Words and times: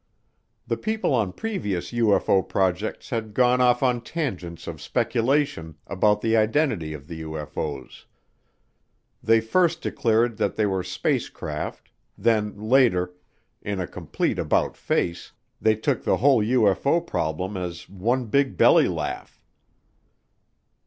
The 0.65 0.77
people 0.77 1.13
on 1.13 1.31
previous 1.31 1.91
UFO 1.91 2.41
projects 2.41 3.11
had 3.11 3.35
gone 3.35 3.61
off 3.61 3.83
on 3.83 4.01
tangents 4.01 4.65
of 4.65 4.81
speculation 4.81 5.75
about 5.85 6.21
the 6.21 6.35
identity 6.35 6.93
of 6.95 7.05
the 7.07 7.21
UFO's; 7.21 8.07
they 9.21 9.39
first 9.39 9.83
declared 9.83 10.37
that 10.37 10.55
they 10.55 10.65
were 10.65 10.81
spacecraft, 10.81 11.91
then 12.17 12.57
later, 12.57 13.13
in 13.61 13.79
a 13.79 13.85
complete 13.85 14.39
about 14.39 14.75
face, 14.75 15.33
they 15.61 15.75
took 15.75 16.03
the 16.03 16.17
whole 16.17 16.41
UFO 16.43 17.05
problem 17.05 17.55
as 17.55 17.87
one 17.87 18.25
big 18.25 18.57
belly 18.57 18.87
laugh. 18.87 19.39